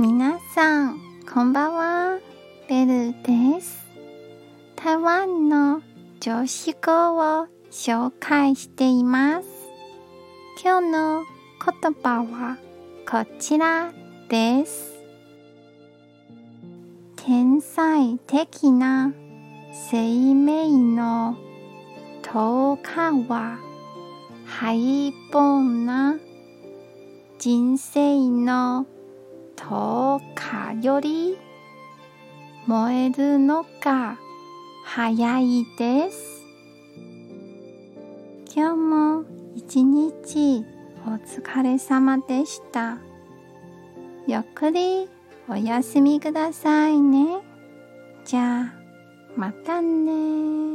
[0.00, 2.20] 皆さん、こんばんは。
[2.68, 3.84] ベルです。
[4.76, 5.82] 台湾の
[6.20, 9.48] 女子語を紹介しています。
[10.62, 11.24] 今日の
[11.82, 12.58] 言葉は
[13.10, 13.92] こちら
[14.28, 15.02] です。
[17.16, 19.12] 天才的な
[19.90, 21.36] 生命の
[22.22, 22.80] 10
[23.24, 23.58] 日は
[24.46, 26.16] 平凡な
[27.40, 28.86] 人生の
[29.58, 31.36] 10日より
[32.66, 34.16] 燃えるのが
[34.84, 36.44] 早いです。
[38.54, 39.24] 今日も
[39.56, 40.64] 一日
[41.06, 42.98] お疲れ様でした。
[44.28, 45.08] ゆっくり
[45.48, 47.38] お休みくださいね。
[48.24, 48.72] じゃあ、
[49.36, 50.67] またね